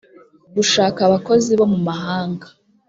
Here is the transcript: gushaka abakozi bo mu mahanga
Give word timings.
gushaka 0.55 0.99
abakozi 1.03 1.51
bo 1.59 1.65
mu 1.71 1.79
mahanga 1.87 2.47